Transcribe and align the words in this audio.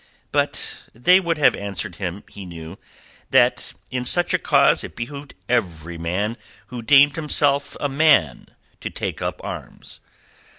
But 0.31 0.79
they 0.95 1.19
would 1.19 1.37
have 1.37 1.53
answered 1.53 1.97
him, 1.97 2.23
he 2.27 2.43
knew, 2.43 2.79
that 3.29 3.71
in 3.91 4.03
such 4.03 4.33
a 4.33 4.39
cause 4.39 4.83
it 4.83 4.95
behoved 4.95 5.35
every 5.47 5.99
man 5.99 6.37
who 6.69 6.81
deemed 6.81 7.15
himself 7.17 7.77
a 7.79 7.87
man 7.87 8.47
to 8.79 8.89
take 8.89 9.21
up 9.21 9.39
arms. 9.43 9.99